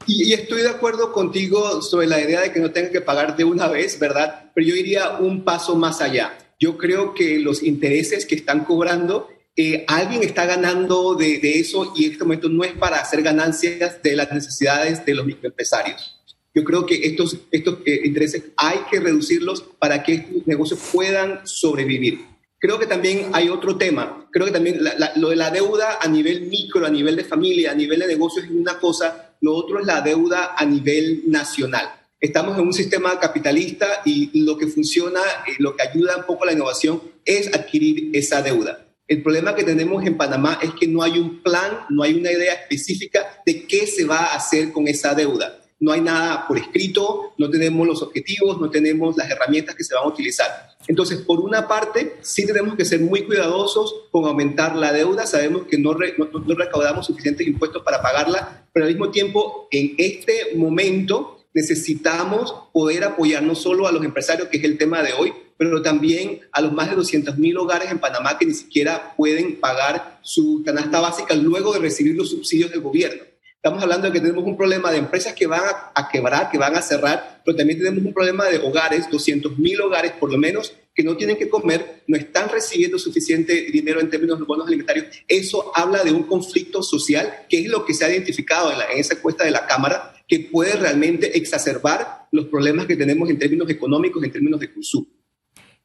Y, 0.08 0.34
estoy 0.34 0.64
de 0.64 0.70
acuerdo 0.70 1.14
contigo 1.14 1.82
sobre 1.84 2.08
la 2.08 2.20
idea 2.20 2.42
de 2.42 2.52
que 2.52 2.60
no 2.60 2.72
tenga 2.72 2.90
que 2.90 3.02
pagar 3.02 3.36
de 3.36 3.44
una 3.44 3.68
vez, 3.68 4.00
¿verdad? 4.00 4.52
Pero 4.56 4.68
yo 4.68 4.76
iría 4.76 5.12
un 5.20 5.44
paso 5.44 5.76
más 5.76 6.02
allá. 6.02 6.38
Yo 6.60 6.78
creo 6.78 7.14
que 7.14 7.38
los 7.38 7.62
intereses 7.62 8.26
que 8.26 8.36
están 8.36 8.66
cobrando, 8.66 9.30
eh, 9.56 9.86
alguien 9.88 10.24
está 10.24 10.46
ganando 10.46 11.14
de, 11.14 11.38
de 11.38 11.60
eso 11.60 11.94
y 11.96 12.06
en 12.06 12.12
este 12.14 12.24
momento 12.24 12.50
no 12.50 12.64
es 12.64 12.74
para 12.74 12.98
hacer 12.98 13.22
ganancias 13.22 14.02
de 14.02 14.16
las 14.16 14.32
necesidades 14.32 15.06
de 15.06 15.14
los 15.14 15.26
microempresarios. 15.26 16.21
Yo 16.54 16.66
creo 16.66 16.86
que 16.86 16.96
estos, 17.06 17.38
estos 17.52 17.80
eh, 17.86 18.02
intereses 18.04 18.44
hay 18.58 18.80
que 18.90 19.00
reducirlos 19.00 19.64
para 19.80 20.04
que 20.04 20.14
estos 20.16 20.46
negocios 20.46 20.80
puedan 20.92 21.46
sobrevivir. 21.46 22.26
Creo 22.60 22.78
que 22.78 22.86
también 22.86 23.30
hay 23.32 23.50
otro 23.50 23.78
tema. 23.78 24.28
Creo 24.32 24.46
que 24.46 24.52
también 24.52 24.80
lo 25.16 25.30
de 25.30 25.36
la 25.36 25.50
deuda 25.50 25.98
a 26.02 26.08
nivel 26.08 26.42
micro, 26.42 26.86
a 26.86 26.90
nivel 26.90 27.16
de 27.16 27.24
familia, 27.24 27.72
a 27.72 27.76
nivel 27.76 28.00
de 28.00 28.08
negocios 28.08 28.46
es 28.46 28.52
una 28.52 28.78
cosa. 28.78 29.36
Lo 29.40 29.56
otro 29.56 29.80
es 29.80 29.86
la 29.88 30.02
deuda 30.02 30.54
a 30.58 30.66
nivel 30.66 31.24
nacional. 31.26 31.90
Estamos 32.20 32.58
en 32.58 32.68
un 32.68 32.74
sistema 32.74 33.20
capitalista 33.20 33.88
y 34.06 34.44
lo 34.44 34.58
que 34.58 34.68
funciona, 34.68 35.22
eh, 35.48 35.56
lo 35.58 35.76
que 35.76 35.88
ayuda 35.88 36.18
un 36.18 36.26
poco 36.26 36.44
a 36.44 36.48
la 36.48 36.54
innovación 36.54 37.02
es 37.26 37.48
adquirir 37.48 38.12
esa 38.14 38.44
deuda. 38.44 38.86
El 39.08 39.24
problema 39.24 39.56
que 39.56 39.64
tenemos 39.64 40.06
en 40.06 40.18
Panamá 40.18 40.60
es 40.62 40.72
que 40.80 40.88
no 40.88 41.02
hay 41.02 41.18
un 41.18 41.42
plan, 41.42 41.86
no 41.90 42.04
hay 42.04 42.14
una 42.14 42.32
idea 42.32 42.54
específica 42.54 43.42
de 43.44 43.66
qué 43.66 43.88
se 43.88 44.06
va 44.06 44.18
a 44.18 44.36
hacer 44.36 44.72
con 44.72 44.88
esa 44.88 45.16
deuda 45.16 45.61
no 45.82 45.92
hay 45.92 46.00
nada 46.00 46.48
por 46.48 46.60
escrito, 46.60 47.34
no 47.40 47.50
tenemos 47.50 47.88
los 47.88 48.04
objetivos, 48.04 48.62
no 48.62 48.70
tenemos 48.70 49.18
las 49.18 49.30
herramientas 49.30 49.76
que 49.76 49.84
se 49.84 49.96
van 49.96 50.04
a 50.04 50.08
utilizar. 50.08 50.48
Entonces, 50.88 51.22
por 51.22 51.40
una 51.40 51.68
parte, 51.68 52.18
sí 52.22 52.46
tenemos 52.46 52.76
que 52.76 52.86
ser 52.86 53.00
muy 53.00 53.24
cuidadosos 53.24 53.96
con 54.12 54.26
aumentar 54.26 54.76
la 54.76 54.94
deuda, 54.94 55.26
sabemos 55.26 55.64
que 55.64 55.80
no, 55.80 55.94
recaudamos 55.96 57.08
suficientes 57.08 57.48
impuestos 57.48 57.82
para 57.82 58.00
pagarla, 58.00 58.68
pero 58.72 58.86
al 58.86 58.92
mismo 58.92 59.10
tiempo, 59.10 59.68
en 59.72 59.96
este 59.98 60.56
momento 60.56 61.40
necesitamos 61.54 62.54
poder 62.72 63.04
apoyar 63.04 63.42
no 63.42 63.56
solo 63.56 63.88
a 63.88 63.92
los 63.92 64.06
empresarios, 64.06 64.50
que 64.50 64.58
es 64.58 64.64
el 64.64 64.78
tema 64.78 65.02
de 65.02 65.14
hoy, 65.14 65.34
pero 65.58 65.82
también 65.82 66.42
a 66.52 66.62
los 66.62 66.74
más 66.74 66.92
de 66.92 66.96
200 66.96 67.40
mil 67.40 67.58
hogares 67.58 67.90
en 67.90 68.00
Panamá 68.00 68.38
que 68.38 68.46
ni 68.46 68.54
siquiera 68.54 69.16
pueden 69.18 69.60
pagar 69.60 70.20
su 70.22 70.62
canasta 70.64 71.00
básica 71.00 71.34
luego 71.34 71.74
de 71.74 71.80
recibir 71.80 72.16
los 72.16 72.30
subsidios 72.30 72.70
del 72.70 72.82
gobierno. 72.82 73.31
Estamos 73.64 73.84
hablando 73.84 74.08
de 74.08 74.14
que 74.14 74.22
tenemos 74.22 74.44
un 74.44 74.58
problema 74.58 74.90
de 74.90 74.98
empresas 74.98 75.34
que 75.36 75.46
van 75.46 75.62
a, 75.94 76.10
quebrar, 76.10 76.50
que 76.50 76.58
van 76.58 76.76
a 76.76 76.82
cerrar, 76.82 77.44
pero 77.46 77.56
también 77.56 77.78
tenemos 77.78 78.04
un 78.04 78.12
problema 78.12 78.46
de 78.46 78.58
hogares, 78.58 79.08
200 79.08 79.60
mil 79.60 79.80
hogares 79.82 80.14
por 80.14 80.32
lo 80.32 80.40
menos, 80.40 80.74
que 80.96 81.04
no 81.04 81.16
tienen 81.16 81.38
que 81.38 81.48
comer, 81.48 82.02
no 82.08 82.18
están 82.18 82.50
recibiendo 82.50 82.98
suficiente 82.98 83.54
dinero 83.72 84.00
en 84.00 84.10
términos 84.10 84.40
de 84.40 84.46
bonos 84.46 84.66
alimentarios. 84.66 85.06
Eso 85.28 85.72
habla 85.76 86.04
de 86.04 86.12
un 86.12 86.24
conflicto 86.24 86.82
social, 86.82 87.46
que 87.48 87.60
es 87.60 87.68
lo 87.68 87.86
que 87.86 87.94
se 87.94 88.04
ha 88.04 88.10
identificado 88.10 88.72
en, 88.72 88.80
en 88.82 88.98
esa 88.98 89.14
encuesta 89.14 89.44
de 89.44 89.52
la 89.52 89.68
Cámara, 89.68 90.16
que 90.28 90.40
puede 90.40 90.74
realmente 90.78 91.38
exacerbar 91.38 92.30
los 92.32 92.46
problemas 92.46 92.88
que 92.88 92.96
tenemos 92.96 93.30
en 93.30 93.38
términos 93.38 93.70
económicos, 93.70 94.24
en 94.24 94.32
términos 94.32 94.60
de 94.60 94.74
consumo. 94.74 95.06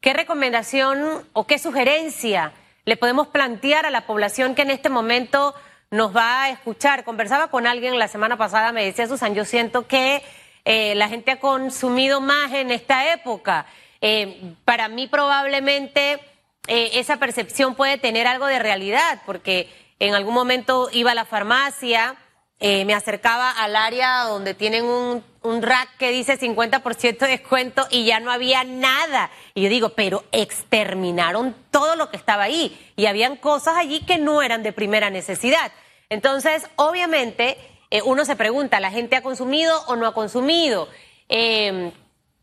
¿Qué 0.01 0.15
recomendación 0.15 1.27
o 1.35 1.47
qué 1.47 1.59
sugerencia 1.59 2.55
le 2.87 2.97
podemos 2.97 3.27
plantear 3.27 3.85
a 3.85 3.91
la 3.91 4.07
población 4.07 4.55
que 4.55 4.63
en 4.63 4.71
este 4.71 4.89
momento 4.89 5.55
nos 5.91 6.15
va 6.15 6.45
a 6.45 6.51
escuchar. 6.51 7.05
Conversaba 7.05 7.49
con 7.49 7.67
alguien 7.67 7.99
la 7.99 8.09
semana 8.09 8.37
pasada, 8.37 8.73
me 8.73 8.85
decía 8.85 9.07
Susan, 9.07 9.35
yo 9.35 9.45
siento 9.45 9.87
que 9.87 10.23
eh, 10.65 10.95
la 10.95 11.09
gente 11.09 11.31
ha 11.31 11.41
consumido 11.41 12.21
más 12.21 12.53
en 12.53 12.71
esta 12.71 13.13
época. 13.13 13.67
Eh, 14.01 14.55
para 14.65 14.89
mí 14.89 15.07
probablemente 15.07 16.21
eh, 16.67 16.91
esa 16.95 17.19
percepción 17.19 17.75
puede 17.75 17.99
tener 17.99 18.27
algo 18.27 18.47
de 18.47 18.59
realidad, 18.59 19.23
porque 19.25 19.69
en 19.99 20.15
algún 20.15 20.35
momento 20.35 20.89
iba 20.93 21.13
a 21.13 21.15
la 21.15 21.25
farmacia, 21.25 22.17
me 22.61 22.95
acercaba 22.95 23.51
al 23.51 23.77
área 23.77 24.25
donde 24.25 24.55
tienen 24.55 24.85
un, 24.85 25.23
un 25.43 25.63
rack 25.63 25.97
que 25.99 26.11
dice 26.11 26.39
50% 26.39 27.19
de 27.19 27.29
descuento 27.29 27.87
y 27.91 28.05
ya 28.05 28.21
no 28.21 28.31
había 28.31 28.65
nada. 28.65 29.31
Y 29.55 29.63
yo 29.63 29.69
digo, 29.69 29.91
pero 29.91 30.25
exterminaron 30.33 31.55
todo 31.71 31.97
lo 31.97 32.11
que 32.11 32.17
estaba 32.17 32.45
ahí 32.45 32.77
y 32.97 33.07
habían 33.07 33.37
cosas 33.37 33.77
allí 33.77 34.01
que 34.01 34.19
no 34.19 34.43
eran 34.43 34.63
de 34.63 34.73
primera 34.73 35.11
necesidad. 35.11 35.73
Entonces, 36.09 36.65
obviamente, 36.77 37.57
eh, 37.91 38.03
uno 38.05 38.25
se 38.25 38.37
pregunta, 38.37 38.81
¿la 38.81 38.91
gente 38.91 39.17
ha 39.17 39.23
consumido 39.23 39.75
o 39.87 39.97
no 39.97 40.07
ha 40.07 40.15
consumido? 40.15 40.89
Eh, 41.29 41.93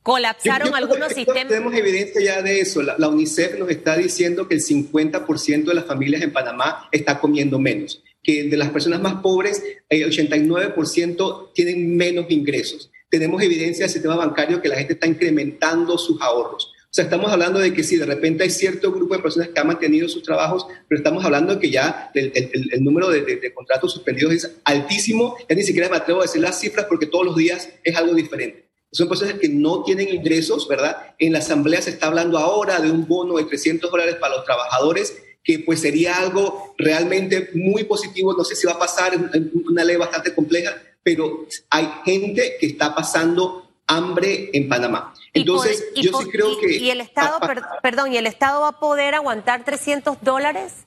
colapsaron 0.01 0.75
algunos 0.75 1.13
sistemas. 1.13 1.48
Tenemos 1.48 1.74
evidencia 1.74 2.22
ya 2.22 2.41
de 2.41 2.60
eso. 2.60 2.82
La, 2.82 3.08
UNICEF 3.08 3.58
nos 3.58 3.70
está 3.70 3.96
diciendo 3.98 4.48
que 4.48 4.55
el 4.55 4.62
50% 4.62 5.65
de 5.65 5.74
las 5.74 5.86
familias 5.86 6.22
en 6.22 6.34
Panamá 6.34 6.88
está 6.91 7.20
comiendo 7.20 7.58
menos, 7.60 8.03
que 8.24 8.46
de 8.46 8.58
las 8.58 8.70
personas 8.70 9.01
más 9.01 9.15
pobres, 9.15 9.62
el 9.89 10.10
89% 10.10 11.51
tienen 11.53 11.96
menos 11.96 12.25
ingresos. 12.30 12.89
Tenemos 13.10 13.44
evidencia 13.44 13.86
del 13.86 13.94
sistema 13.94 14.15
bancario 14.15 14.62
que 14.62 14.70
la 14.70 14.77
gente 14.77 14.94
está 14.94 15.08
incrementando 15.08 15.98
sus 15.98 16.20
ahorros. 16.22 16.74
O 16.94 16.96
sea, 16.96 17.06
estamos 17.06 17.32
hablando 17.32 17.60
de 17.60 17.74
que 17.74 17.84
si 17.84 17.98
de 17.98 18.06
repente 18.06 18.44
hay 18.44 18.51
cierto 18.51 18.92
grupo 18.92 19.15
de 19.15 19.22
personas 19.24 19.50
que 19.50 19.60
han 19.60 19.65
mantenido 19.65 20.08
sus 20.08 20.22
trabajos, 20.22 20.68
pero 20.88 21.00
estamos 21.00 21.25
hablando 21.25 21.56
de 21.56 21.60
que 21.60 21.72
ya 21.72 22.12
el, 22.13 22.84
número 22.84 23.10
de, 23.10 23.51
contratos 23.51 23.94
suspendidos 23.94 24.34
es 24.34 24.58
altísimo. 24.63 25.36
Ya 25.50 25.56
ni 25.56 25.63
siquiera 25.63 25.89
me 25.89 25.98
atrevo 25.98 26.20
a 26.20 26.25
decir 26.25 26.39
las 26.39 26.60
cifras 26.60 26.86
porque 26.86 27.08
todos 27.08 27.25
los 27.25 27.36
días 27.36 27.68
es 27.84 27.96
algo 27.96 28.13
diferente. 28.13 28.70
Son 28.92 29.10
personas 29.10 29.39
que 29.39 29.50
no 29.50 29.84
tienen 29.84 30.08
ingresos, 30.08 30.68
¿verdad? 30.68 31.15
En 31.18 31.34
la 31.34 31.39
asamblea 31.39 31.82
se 31.82 31.89
está 31.89 32.06
hablando 32.06 32.38
ahora 32.38 32.80
de 32.80 32.92
un 32.92 33.08
bono 33.08 33.38
de 33.38 33.46
300 33.46 33.89
dólares 33.89 34.18
para 34.22 34.36
los 34.36 34.46
trabajadores, 34.46 35.18
que 35.43 35.59
pues 35.59 35.81
sería 35.81 36.17
algo 36.17 36.73
realmente 36.77 37.50
muy 37.53 37.83
positivo. 37.83 38.33
No 38.33 38.43
sé 38.43 38.55
si 38.55 38.65
va 38.65 38.73
a 38.73 38.79
pasar, 38.79 39.13
en 39.13 39.51
una 39.69 39.83
ley 39.83 39.97
bastante 39.97 40.33
compleja, 40.33 40.75
pero 41.03 41.45
hay 41.69 41.89
gente 42.05 42.55
que 42.59 42.67
está 42.67 42.95
pasando 42.95 43.69
hambre 43.88 44.50
en 44.53 44.69
Panamá. 44.69 45.13
Entonces, 45.33 45.85
yo 45.95 46.19
sí 46.19 46.29
creo 46.29 46.57
que... 46.59 46.77
¿Y 46.77 46.89
el 46.89 47.01
Estado, 47.01 47.39
perdón, 47.81 48.13
¿y 48.13 48.17
el 48.17 48.27
Estado 48.27 48.62
va 48.62 48.69
a 48.69 48.79
poder 48.79 49.15
aguantar 49.15 49.65
300 49.65 50.17
dólares 50.21 50.85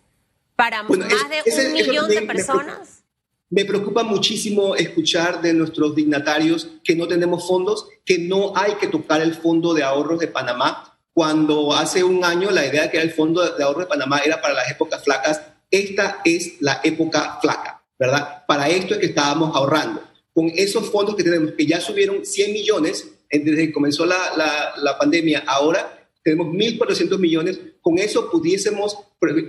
para 0.55 0.83
más 0.83 0.99
de 0.99 1.67
un 1.67 1.73
millón 1.73 2.09
de 2.09 2.23
personas? 2.23 3.03
Me 3.49 3.65
preocupa 3.65 4.03
muchísimo 4.03 4.75
escuchar 4.75 5.41
de 5.41 5.55
nuestros 5.55 5.95
dignatarios 5.95 6.69
que 6.83 6.97
no 6.97 7.07
tenemos 7.07 7.47
fondos, 7.47 7.89
que 8.05 8.19
no 8.19 8.57
hay 8.57 8.75
que 8.75 8.89
tocar 8.89 9.21
el 9.21 9.35
fondo 9.35 9.73
de 9.73 9.85
ahorros 9.85 10.19
de 10.19 10.27
Panamá, 10.27 10.96
cuando 11.17 11.73
hace 11.73 12.05
un 12.05 12.23
año 12.23 12.51
la 12.51 12.67
idea 12.67 12.83
de 12.83 12.91
que 12.91 13.01
el 13.01 13.11
fondo 13.11 13.43
de 13.43 13.65
ahorros 13.65 13.85
de 13.85 13.89
Panamá 13.89 14.19
era 14.19 14.39
para 14.39 14.53
las 14.53 14.71
épocas 14.71 15.03
flacas. 15.03 15.41
Esta 15.71 16.21
es 16.27 16.61
la 16.61 16.83
época 16.85 17.39
flaca, 17.41 17.83
¿verdad? 17.99 18.45
Para 18.47 18.69
esto 18.69 18.93
es 18.93 19.01
que 19.01 19.07
estábamos 19.07 19.57
ahorrando 19.57 20.03
con 20.35 20.53
esos 20.55 20.91
fondos 20.91 21.17
que 21.17 21.25
tenemos, 21.25 21.53
que 21.53 21.65
ya 21.65 21.81
subieron 21.81 22.27
100 22.27 22.53
millones 22.53 23.09
desde 23.31 23.69
que 23.69 23.73
comenzó 23.73 24.05
la, 24.05 24.75
la, 24.77 24.99
pandemia, 24.99 25.45
ahora 25.47 26.07
tenemos 26.23 26.49
1.400 26.49 27.19
millones, 27.19 27.61
con 27.81 27.97
eso 27.97 28.31
pudiésemos 28.31 28.99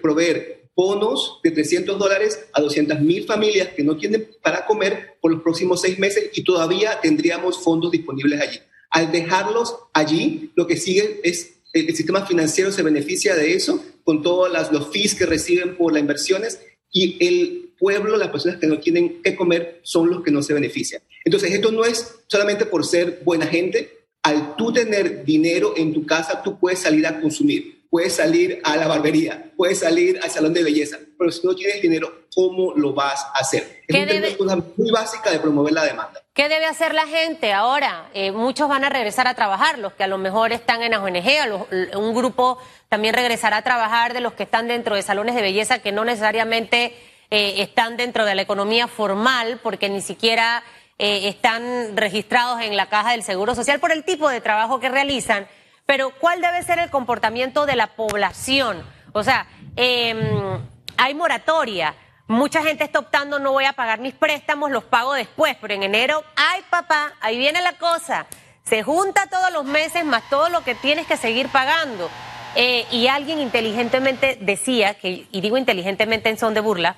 proveer 0.01 0.69
bonos 0.73 1.41
de 1.43 1.51
300 1.51 1.99
dólares 1.99 2.47
a 2.53 2.61
200 2.61 3.01
mil 3.01 3.25
familias 3.25 3.67
que 3.75 3.83
no 3.83 3.97
tienen 3.97 4.29
para 4.41 4.65
comer 4.65 5.17
por 5.19 5.33
los 5.33 5.41
próximos 5.41 5.81
seis 5.81 5.99
meses 5.99 6.29
y 6.33 6.45
todavía 6.45 7.01
tendríamos 7.01 7.61
fondos 7.61 7.91
disponibles 7.91 8.39
allí. 8.39 8.59
Al 8.89 9.11
dejarlos 9.11 9.75
allí, 9.93 10.53
lo 10.55 10.65
que 10.65 10.77
sigue 10.77 11.19
es 11.25 11.56
el, 11.73 11.95
sistema 11.95 12.25
financiero 12.25 12.71
se 12.71 12.83
beneficia 12.83 13.35
de 13.35 13.53
eso 13.53 13.83
con 14.03 14.21
todos 14.21 14.51
los 14.71 14.91
fees 14.91 15.15
que 15.15 15.25
reciben 15.25 15.75
por 15.75 15.93
las 15.93 16.01
inversiones 16.01 16.59
y 16.91 17.17
el 17.25 17.73
pueblo, 17.77 18.17
las 18.17 18.29
personas 18.29 18.57
que 18.57 18.67
no 18.67 18.79
tienen 18.79 19.21
que 19.21 19.35
comer, 19.35 19.79
son 19.83 20.09
los 20.09 20.23
que 20.23 20.31
no 20.31 20.41
se 20.41 20.53
benefician. 20.53 21.01
Entonces, 21.23 21.51
esto 21.51 21.71
no 21.71 21.85
es 21.85 22.15
solamente 22.27 22.65
por 22.65 22.85
ser 22.85 23.21
buena 23.23 23.45
gente. 23.45 24.05
Al 24.23 24.55
tú 24.55 24.73
tener 24.73 25.23
dinero 25.23 25.73
en 25.77 25.93
tu 25.93 26.05
casa, 26.05 26.41
tú 26.41 26.59
puedes 26.59 26.79
salir 26.79 27.05
a 27.05 27.21
consumir, 27.21 27.76
puedes 27.89 28.13
salir 28.13 28.61
a 28.63 28.75
la 28.75 28.87
barbería, 28.87 29.51
puedes 29.55 29.79
salir 29.79 30.19
al 30.21 30.29
salón 30.29 30.53
de 30.53 30.63
belleza, 30.63 30.97
pero 31.17 31.31
si 31.31 31.45
no 31.45 31.55
tienes 31.55 31.81
dinero, 31.81 32.25
¿cómo 32.33 32.73
lo 32.75 32.93
vas 32.93 33.25
a 33.33 33.39
hacer? 33.39 33.81
Es 33.87 33.95
una 33.95 34.37
cosa 34.37 34.55
muy 34.75 34.91
básica 34.91 35.31
de 35.31 35.39
promover 35.39 35.73
la 35.73 35.85
demanda. 35.85 36.21
¿Qué 36.33 36.49
debe 36.49 36.65
hacer 36.65 36.93
la 36.93 37.07
gente 37.07 37.53
ahora? 37.53 38.09
Eh, 38.13 38.31
muchos 38.31 38.69
van 38.69 38.83
a 38.83 38.89
regresar 38.89 39.27
a 39.27 39.33
trabajar, 39.33 39.79
los 39.79 39.93
que 39.93 40.03
a 40.03 40.07
lo 40.07 40.17
mejor 40.17 40.51
están 40.51 40.83
en 40.83 40.91
las 40.91 41.01
ONG, 41.01 41.97
un 41.97 42.13
grupo 42.13 42.59
también 42.89 43.15
regresará 43.15 43.57
a 43.57 43.61
trabajar 43.63 44.13
de 44.13 44.21
los 44.21 44.33
que 44.33 44.43
están 44.43 44.67
dentro 44.67 44.95
de 44.95 45.01
salones 45.01 45.35
de 45.35 45.41
belleza 45.41 45.79
que 45.79 45.91
no 45.91 46.05
necesariamente 46.05 46.93
eh, 47.31 47.61
están 47.61 47.97
dentro 47.97 48.23
de 48.23 48.35
la 48.35 48.41
economía 48.43 48.87
formal 48.87 49.59
porque 49.63 49.89
ni 49.89 50.01
siquiera 50.01 50.63
eh, 50.99 51.27
están 51.27 51.97
registrados 51.97 52.61
en 52.61 52.75
la 52.77 52.87
caja 52.87 53.11
del 53.11 53.21
Seguro 53.23 53.53
Social 53.53 53.79
por 53.79 53.91
el 53.91 54.03
tipo 54.03 54.29
de 54.29 54.41
trabajo 54.41 54.79
que 54.79 54.89
realizan. 54.89 55.47
Pero 55.87 56.11
¿cuál 56.11 56.41
debe 56.41 56.61
ser 56.63 56.79
el 56.79 56.89
comportamiento 56.89 57.65
de 57.65 57.77
la 57.77 57.87
población? 57.87 58.83
O 59.13 59.23
sea, 59.23 59.47
em, 59.77 60.59
hay 60.97 61.15
moratoria. 61.15 61.95
Mucha 62.27 62.61
gente 62.61 62.83
está 62.83 62.99
optando, 62.99 63.39
no 63.39 63.53
voy 63.53 63.63
a 63.63 63.71
pagar 63.71 63.99
mis 63.99 64.13
préstamos, 64.13 64.69
los 64.69 64.83
pago 64.83 65.13
después, 65.13 65.55
pero 65.61 65.73
en 65.73 65.83
enero, 65.83 66.25
ay 66.35 66.61
papá, 66.69 67.13
ahí 67.21 67.37
viene 67.37 67.61
la 67.61 67.71
cosa. 67.73 68.27
Se 68.65 68.83
junta 68.83 69.27
todos 69.27 69.49
los 69.53 69.63
meses 69.63 70.03
más 70.03 70.29
todo 70.29 70.49
lo 70.49 70.61
que 70.61 70.75
tienes 70.75 71.07
que 71.07 71.15
seguir 71.15 71.47
pagando. 71.47 72.09
Eh, 72.55 72.85
y 72.91 73.07
alguien 73.07 73.39
inteligentemente 73.39 74.37
decía, 74.41 74.95
que, 74.95 75.25
y 75.31 75.39
digo 75.39 75.57
inteligentemente 75.57 76.27
en 76.27 76.37
son 76.37 76.53
de 76.53 76.59
burla, 76.59 76.97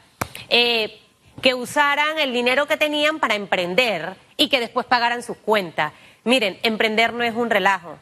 eh, 0.49 0.99
que 1.43 1.53
usaran 1.53 2.17
el 2.17 2.33
dinero 2.33 2.65
que 2.65 2.75
tenían 2.75 3.19
para 3.19 3.35
emprender 3.35 4.15
y 4.35 4.49
que 4.49 4.59
después 4.59 4.87
pagaran 4.87 5.21
sus 5.21 5.37
cuentas. 5.37 5.93
Miren, 6.23 6.57
emprender 6.63 7.13
no 7.13 7.23
es 7.23 7.35
un 7.35 7.51
relajo, 7.51 7.99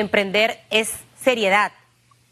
emprender 0.00 0.60
es 0.70 0.92
seriedad, 1.20 1.72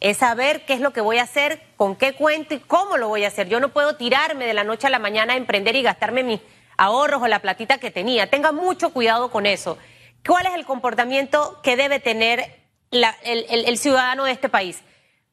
es 0.01 0.19
saber 0.19 0.65
qué 0.67 0.75
es 0.75 0.81
lo 0.81 0.93
que 0.93 1.01
voy 1.01 1.19
a 1.19 1.23
hacer, 1.23 1.63
con 1.77 1.97
qué 1.97 2.15
cuento 2.15 2.55
y 2.55 2.61
cómo 2.61 2.97
lo 2.97 3.09
voy 3.09 3.25
a 3.25 3.29
hacer. 3.29 3.49
Yo 3.49 3.61
no 3.61 3.71
puedo 3.71 3.97
tirarme 3.97 4.47
de 4.47 4.55
la 4.55 4.65
noche 4.65 4.87
a 4.87 4.91
la 4.91 4.99
mañana 4.99 5.33
a 5.33 5.37
emprender 5.37 5.75
y 5.77 5.83
gastarme 5.83 6.23
mis 6.23 6.41
ahorros 6.77 7.23
o 7.23 7.29
la 7.29 7.41
platita 7.41 7.79
que 7.79 7.91
tenía. 7.91 8.29
Tenga 8.29 8.53
mucho 8.53 8.93
cuidado 8.93 9.31
con 9.31 9.47
eso. 9.47 9.79
¿Cuál 10.27 10.47
es 10.47 10.55
el 10.55 10.67
comportamiento 10.67 11.61
que 11.63 11.77
debe 11.77 12.01
tener 12.01 12.63
el 12.91 13.79
ciudadano 13.79 14.25
de 14.25 14.33
este 14.33 14.49
país? 14.49 14.83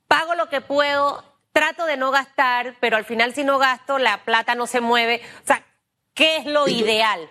Pago 0.08 0.36
lo 0.36 0.50
que 0.50 0.62
puedo, 0.62 1.24
trato 1.52 1.86
de 1.86 1.98
no 1.98 2.12
gastar, 2.12 2.76
pero 2.80 2.98
al 2.98 3.06
final 3.06 3.34
si 3.34 3.44
no 3.44 3.58
gasto, 3.58 3.98
la 3.98 4.24
plata 4.24 4.56
no 4.56 4.68
se 4.68 4.82
mueve. 4.82 5.22
O 5.44 5.48
sea, 5.48 5.64
¿qué 6.14 6.38
es 6.38 6.46
lo 6.46 6.68
ideal? 6.68 7.28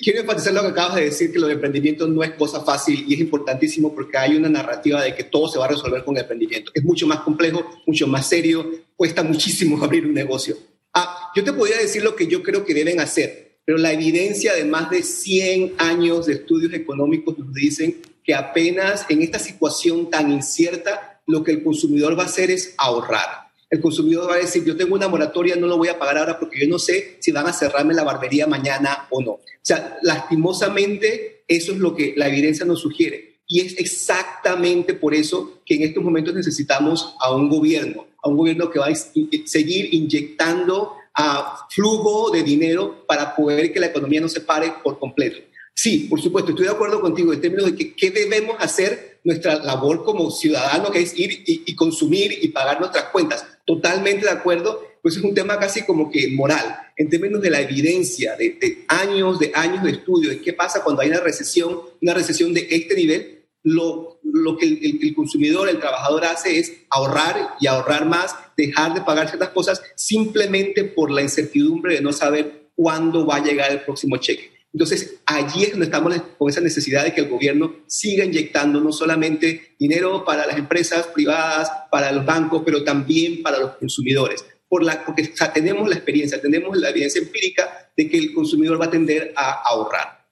Quiero 0.00 0.20
enfatizar 0.20 0.54
lo 0.54 0.62
que 0.62 0.68
acabas 0.68 0.94
de 0.94 1.04
decir, 1.04 1.30
que 1.30 1.38
los 1.38 1.50
emprendimientos 1.50 2.08
no 2.08 2.22
es 2.22 2.30
cosa 2.32 2.62
fácil 2.62 3.04
y 3.06 3.14
es 3.14 3.20
importantísimo 3.20 3.94
porque 3.94 4.16
hay 4.16 4.36
una 4.36 4.48
narrativa 4.48 5.02
de 5.02 5.14
que 5.14 5.24
todo 5.24 5.48
se 5.48 5.58
va 5.58 5.66
a 5.66 5.68
resolver 5.68 6.02
con 6.02 6.16
el 6.16 6.22
emprendimiento. 6.22 6.72
Es 6.74 6.82
mucho 6.82 7.06
más 7.06 7.20
complejo, 7.20 7.64
mucho 7.86 8.06
más 8.06 8.26
serio, 8.26 8.70
cuesta 8.96 9.22
muchísimo 9.22 9.78
abrir 9.84 10.06
un 10.06 10.14
negocio. 10.14 10.56
Ah, 10.94 11.30
yo 11.36 11.44
te 11.44 11.52
podría 11.52 11.76
decir 11.76 12.02
lo 12.02 12.16
que 12.16 12.26
yo 12.26 12.42
creo 12.42 12.64
que 12.64 12.74
deben 12.74 13.00
hacer, 13.00 13.58
pero 13.64 13.76
la 13.76 13.92
evidencia 13.92 14.54
de 14.54 14.64
más 14.64 14.88
de 14.88 15.02
100 15.02 15.74
años 15.78 16.26
de 16.26 16.34
estudios 16.34 16.72
económicos 16.72 17.38
nos 17.38 17.52
dicen 17.52 18.00
que 18.24 18.34
apenas 18.34 19.04
en 19.10 19.20
esta 19.20 19.38
situación 19.38 20.08
tan 20.08 20.32
incierta, 20.32 21.20
lo 21.26 21.44
que 21.44 21.52
el 21.52 21.62
consumidor 21.62 22.18
va 22.18 22.22
a 22.22 22.26
hacer 22.26 22.50
es 22.50 22.74
ahorrar 22.78 23.42
el 23.72 23.80
consumidor 23.80 24.28
va 24.28 24.34
a 24.34 24.38
decir, 24.38 24.62
yo 24.64 24.76
tengo 24.76 24.94
una 24.94 25.08
moratoria, 25.08 25.56
no 25.56 25.66
lo 25.66 25.78
voy 25.78 25.88
a 25.88 25.98
pagar 25.98 26.18
ahora 26.18 26.38
porque 26.38 26.60
yo 26.60 26.68
no 26.68 26.78
sé 26.78 27.16
si 27.20 27.32
van 27.32 27.46
a 27.46 27.54
cerrarme 27.54 27.94
la 27.94 28.04
barbería 28.04 28.46
mañana 28.46 29.06
o 29.08 29.22
no. 29.22 29.40
O 29.62 29.64
sea, 29.64 29.96
lastimosamente, 30.02 31.44
eso 31.46 31.72
es 31.72 31.78
lo 31.78 31.94
que 31.94 32.14
la 32.16 32.28
evidencia 32.28 32.66
nos 32.66 32.80
sugiere. 32.80 33.40
Y 33.46 33.60
es 33.60 33.78
exactamente 33.78 34.94
por 34.94 35.14
eso 35.14 35.60
que 35.64 35.74
en 35.74 35.82
estos 35.82 36.02
momentos 36.02 36.34
necesitamos 36.34 37.14
a 37.20 37.34
un 37.34 37.48
gobierno, 37.48 38.06
a 38.22 38.28
un 38.28 38.36
gobierno 38.36 38.70
que 38.70 38.78
va 38.78 38.86
a 38.86 38.94
seguir 38.94 39.94
inyectando 39.94 40.94
a 41.14 41.66
flujo 41.70 42.30
de 42.30 42.42
dinero 42.42 43.04
para 43.06 43.36
poder 43.36 43.72
que 43.72 43.80
la 43.80 43.86
economía 43.86 44.20
no 44.20 44.28
se 44.28 44.40
pare 44.40 44.72
por 44.82 44.98
completo. 44.98 45.38
Sí, 45.74 46.06
por 46.10 46.20
supuesto, 46.20 46.50
estoy 46.50 46.66
de 46.66 46.72
acuerdo 46.72 47.00
contigo 47.00 47.32
en 47.32 47.40
términos 47.40 47.76
de 47.76 47.94
qué 47.94 48.10
debemos 48.10 48.56
hacer 48.58 49.20
nuestra 49.24 49.56
labor 49.56 50.04
como 50.04 50.30
ciudadanos, 50.30 50.90
que 50.90 51.00
es 51.00 51.18
ir 51.18 51.44
y, 51.46 51.74
consumir 51.74 52.38
y 52.42 52.48
pagar 52.48 52.80
nuestras 52.80 53.04
cuentas. 53.04 53.46
Totalmente 53.64 54.26
de 54.26 54.32
acuerdo, 54.32 54.82
pues 55.02 55.16
es 55.16 55.22
un 55.22 55.34
tema 55.34 55.58
casi 55.58 55.82
como 55.82 56.10
que 56.10 56.28
moral, 56.28 56.78
en 56.96 57.10
términos 57.10 57.42
de 57.42 57.50
la 57.50 57.60
evidencia, 57.60 58.36
de, 58.36 58.84
años, 58.86 59.40
de 59.40 59.50
años 59.52 59.82
de 59.82 59.90
estudio, 59.90 60.30
de 60.30 60.40
qué 60.40 60.52
pasa 60.52 60.84
cuando 60.84 61.02
hay 61.02 61.08
una 61.08 61.20
recesión, 61.20 61.80
una 62.00 62.14
recesión 62.14 62.54
de 62.54 62.68
este 62.70 62.94
nivel, 62.94 63.44
lo, 63.64 64.20
lo 64.22 64.56
que 64.56 64.66
el, 64.66 65.00
el, 65.02 65.14
consumidor, 65.14 65.68
el 65.68 65.80
trabajador 65.80 66.24
hace 66.24 66.58
es 66.58 66.72
ahorrar 66.88 67.54
y 67.60 67.66
ahorrar 67.66 68.06
más, 68.06 68.34
dejar 68.56 68.94
de 68.94 69.00
pagar 69.00 69.28
ciertas 69.28 69.50
cosas 69.50 69.82
simplemente 69.96 70.84
por 70.84 71.10
la 71.10 71.22
incertidumbre 71.22 71.96
de 71.96 72.00
no 72.00 72.12
saber 72.12 72.70
cuándo 72.74 73.26
va 73.26 73.36
a 73.36 73.44
llegar 73.44 73.72
el 73.72 73.82
próximo 73.82 74.16
cheque. 74.18 74.52
Entonces, 74.72 75.20
allí 75.26 75.64
es 75.64 75.72
donde 75.72 75.84
estamos 75.84 76.14
con 76.38 76.48
esa 76.48 76.60
necesidad 76.60 77.04
de 77.04 77.12
que 77.12 77.20
el 77.20 77.28
gobierno 77.28 77.76
siga 77.86 78.24
inyectando 78.24 78.80
no 78.80 78.90
solamente 78.90 79.74
dinero 79.78 80.24
para 80.24 80.46
las 80.46 80.56
empresas 80.56 81.08
privadas, 81.08 81.70
para 81.90 82.10
los 82.10 82.24
bancos, 82.24 82.62
pero 82.64 82.82
también 82.82 83.42
para 83.42 83.58
los 83.58 83.72
consumidores. 83.72 84.44
Por 84.72 84.82
la, 84.84 85.04
porque 85.04 85.30
tenemos 85.52 85.86
la 85.86 85.96
experiencia, 85.96 86.40
tenemos 86.40 86.74
la 86.78 86.88
evidencia 86.88 87.20
empírica 87.20 87.90
de 87.94 88.08
que 88.08 88.16
el 88.16 88.32
consumidor 88.32 88.80
va 88.80 88.86
a 88.86 88.90
tender 88.90 89.34
a 89.36 89.50
ahorrar. 89.68 90.24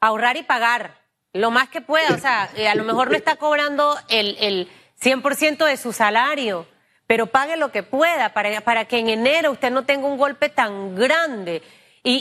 Ahorrar 0.00 0.36
y 0.36 0.42
pagar 0.42 0.98
lo 1.32 1.52
más 1.52 1.68
que 1.68 1.80
pueda. 1.80 2.16
O 2.16 2.18
sea, 2.18 2.50
eh, 2.56 2.66
a 2.66 2.74
lo 2.74 2.82
mejor 2.82 3.12
no 3.12 3.16
está 3.16 3.36
cobrando 3.36 3.96
el, 4.08 4.36
el 4.40 4.68
100% 5.00 5.66
de 5.66 5.76
su 5.76 5.92
salario, 5.92 6.66
pero 7.06 7.28
pague 7.28 7.56
lo 7.56 7.70
que 7.70 7.84
pueda 7.84 8.34
para, 8.34 8.60
para 8.62 8.86
que 8.86 8.98
en 8.98 9.08
enero 9.08 9.52
usted 9.52 9.70
no 9.70 9.84
tenga 9.84 10.08
un 10.08 10.18
golpe 10.18 10.48
tan 10.48 10.96
grande. 10.96 11.62
Y, 12.02 12.14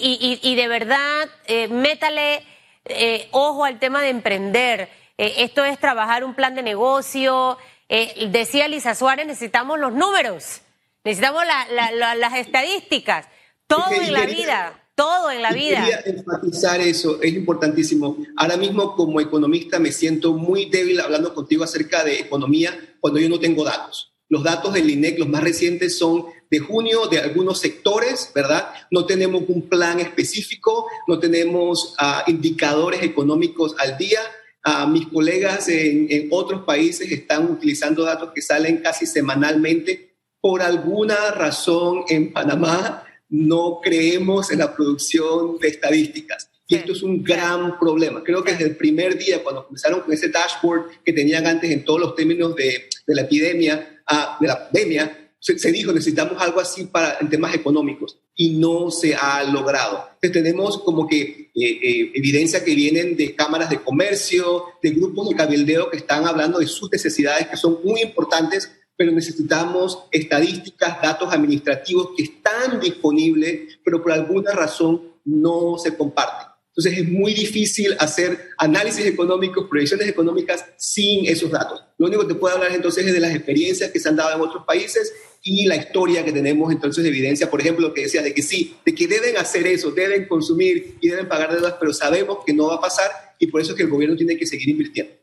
y, 0.44 0.48
y 0.48 0.56
de 0.56 0.68
verdad, 0.68 1.28
eh, 1.48 1.68
métale 1.68 2.44
eh, 2.86 3.28
ojo 3.32 3.66
al 3.66 3.80
tema 3.80 4.04
de 4.04 4.10
emprender. 4.10 4.88
Eh, 5.18 5.34
esto 5.38 5.66
es 5.66 5.80
trabajar 5.80 6.24
un 6.24 6.36
plan 6.36 6.54
de 6.54 6.62
negocio. 6.62 7.58
decía 7.90 8.68
Lisa 8.68 8.94
Suárez, 8.94 9.26
necesitamos 9.26 9.80
los 9.80 9.94
números, 9.94 10.62
necesitamos 11.08 11.44
las 11.46 12.36
estadísticas, 12.36 13.28
todo 13.66 13.92
en 13.92 14.14
la 14.14 14.26
vida. 14.26 14.84
Todo 14.94 15.30
en 15.30 15.44
la 15.44 15.54
vida. 15.54 15.86
Quería 15.86 16.02
enfatizar 16.06 16.82
eso, 16.82 17.22
es 17.22 17.32
importantísimo. 17.32 18.18
Ahora 18.36 18.58
mismo 18.58 18.96
como 18.96 19.22
economista 19.22 19.78
me 19.78 19.92
siento 19.92 20.34
muy 20.34 20.66
débil 20.66 21.00
hablando 21.00 21.36
contigo 21.36 21.64
acerca 21.64 22.04
de 22.04 22.20
economía 22.20 22.96
cuando 23.00 23.20
yo 23.20 23.30
no 23.30 23.40
tengo 23.40 23.64
datos. 23.64 24.16
Los 24.28 24.44
datos 24.44 24.74
del 24.74 24.90
INEC, 24.90 25.20
los 25.20 25.30
más 25.30 25.44
recientes, 25.44 26.00
son 26.00 26.26
de 26.50 26.58
junio 26.58 27.06
de 27.06 27.20
algunos 27.20 27.60
sectores, 27.60 28.32
¿verdad? 28.34 28.70
No 28.90 29.06
tenemos 29.06 29.44
un 29.48 29.70
plan 29.70 30.00
específico, 30.00 30.88
no 31.08 31.20
tenemos 31.20 31.94
uh, 32.02 32.30
indicadores 32.30 33.04
económicos 33.04 33.76
al 33.78 34.00
día. 34.00 34.20
Uh, 34.66 34.88
mis 34.88 35.08
colegas 35.10 35.70
en, 35.70 36.08
en 36.10 36.28
otros 36.32 36.64
países 36.64 37.12
están 37.12 37.52
utilizando 37.52 38.04
datos 38.04 38.32
que 38.34 38.42
salen 38.42 38.78
casi 38.78 39.06
semanalmente. 39.06 40.07
Por 40.48 40.62
alguna 40.62 41.32
razón 41.32 42.06
en 42.08 42.32
Panamá 42.32 43.04
no 43.28 43.82
creemos 43.84 44.50
en 44.50 44.60
la 44.60 44.74
producción 44.74 45.60
de 45.60 45.68
estadísticas. 45.68 46.50
Y 46.70 46.76
esto 46.76 46.94
es 46.94 47.04
un 47.04 47.22
gran 47.22 47.78
problema. 47.78 48.24
Creo 48.24 48.42
que 48.46 48.54
desde 48.54 48.64
el 48.64 48.78
primer 48.78 49.18
día, 49.18 49.44
cuando 49.44 49.66
comenzaron 49.66 50.00
con 50.00 50.14
ese 50.14 50.30
dashboard 50.30 51.04
que 51.04 51.12
tenían 51.12 51.46
antes 51.46 51.70
en 51.70 51.84
todos 51.84 52.00
los 52.00 52.16
términos 52.16 52.56
de, 52.56 52.88
de 53.06 53.16
la 53.16 53.24
epidemia, 53.24 54.02
de 54.40 54.48
la 54.48 54.70
pandemia, 54.70 55.28
se, 55.40 55.72
dijo 55.72 55.92
necesitamos 55.92 56.42
algo 56.42 56.60
así 56.60 56.86
para 56.86 57.18
en 57.22 57.30
temas 57.30 57.54
económicos 57.54 58.18
y 58.36 58.52
no 58.52 58.92
se 58.92 59.16
ha 59.16 59.44
logrado. 59.44 60.10
Entonces 60.22 60.44
tenemos 60.44 60.78
como 60.80 61.08
que 61.08 61.24
eh, 61.24 61.52
eh, 61.56 62.12
evidencia 62.16 62.64
que 62.64 62.74
vienen 62.74 63.16
de 63.16 63.36
cámaras 63.36 63.70
de 63.70 63.82
comercio, 63.82 64.64
de 64.82 64.92
grupos 64.92 65.30
de 65.30 65.36
cabildeo 65.36 65.90
que 65.90 65.98
están 65.98 66.26
hablando 66.26 66.60
de 66.60 66.68
sus 66.68 66.92
necesidades 66.92 67.48
que 67.48 67.58
son 67.58 67.80
muy 67.84 68.02
importantes, 68.02 68.72
pero 68.98 69.12
necesitamos 69.12 70.06
estadísticas, 70.12 71.02
datos 71.02 71.32
administrativos 71.32 72.10
que 72.18 72.24
están 72.24 72.80
disponibles, 72.80 73.80
pero 73.86 74.02
por 74.02 74.12
alguna 74.12 74.52
razón 74.52 75.14
no 75.24 75.78
se 75.78 75.96
comparten. 75.96 76.48
Entonces 76.78 77.00
es 77.00 77.10
muy 77.10 77.34
difícil 77.34 77.96
hacer 77.98 78.50
análisis 78.58 79.04
económicos, 79.06 79.68
proyecciones 79.68 80.08
económicas 80.08 80.64
sin 80.78 81.26
esos 81.26 81.50
datos. 81.50 81.84
Lo 81.98 82.06
único 82.06 82.22
que 82.22 82.34
te 82.34 82.40
puedo 82.40 82.54
hablar 82.54 82.72
entonces 82.72 83.06
es 83.08 83.14
de 83.14 83.20
las 83.20 83.34
experiencias 83.34 83.90
que 83.90 84.00
se 84.00 84.10
han 84.10 84.16
dado 84.16 84.36
en 84.36 84.42
otros 84.42 84.64
países 84.64 85.12
y 85.42 85.66
la 85.66 85.76
historia 85.76 86.24
que 86.24 86.32
tenemos 86.32 86.72
entonces 86.72 87.04
de 87.04 87.10
evidencia, 87.10 87.50
por 87.50 87.62
ejemplo, 87.62 87.88
lo 87.88 87.94
que 87.96 88.02
decía 88.02 88.22
de 88.22 88.32
que 88.32 88.44
sí, 88.44 88.76
de 88.86 88.94
que 88.94 89.08
deben 89.08 89.38
hacer 89.38 89.66
eso, 89.66 89.90
deben 89.90 90.28
consumir 90.28 90.98
y 91.02 91.08
deben 91.08 91.28
pagar 91.28 91.52
deudas, 91.52 91.76
pero 91.80 91.94
sabemos 91.94 92.40
que 92.46 92.54
no 92.54 92.68
va 92.68 92.76
a 92.76 92.82
pasar 92.82 93.10
y 93.40 93.48
por 93.48 93.60
eso 93.60 93.72
es 93.72 93.78
que 93.78 93.84
el 93.84 93.90
gobierno 93.90 94.16
tiene 94.16 94.38
que 94.38 94.46
seguir 94.46 94.70
invirtiendo. 94.70 95.14